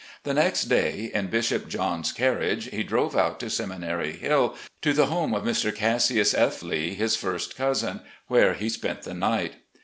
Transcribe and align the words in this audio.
The 0.23 0.33
next 0.33 0.63
day, 0.63 1.11
in 1.13 1.27
Bishop 1.27 1.67
Johns' 1.67 2.11
carriage, 2.11 2.71
he 2.71 2.81
drove 2.81 3.15
out 3.15 3.39
to 3.39 3.51
Seminary 3.51 4.13
Hill 4.13 4.55
to 4.81 4.93
the 4.93 5.05
home 5.05 5.35
of 5.35 5.43
Mr. 5.43 5.71
Cassius 5.71 6.33
F. 6.33 6.63
Lee, 6.63 6.95
his 6.95 7.15
first 7.15 7.55
cousin, 7.55 8.01
where 8.25 8.55
he 8.55 8.67
spent 8.67 9.03
the 9.03 9.13
night. 9.13 9.57